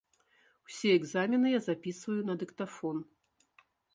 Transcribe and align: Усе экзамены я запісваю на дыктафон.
Усе 0.69 0.89
экзамены 0.99 1.47
я 1.51 1.59
запісваю 1.67 2.17
на 2.31 2.35
дыктафон. 2.45 2.97